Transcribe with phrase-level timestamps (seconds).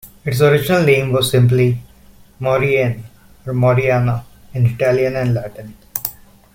[0.25, 1.77] Its original name was simply
[2.39, 3.03] Maurienne,
[3.45, 5.77] or Moriana in Italian and Latin.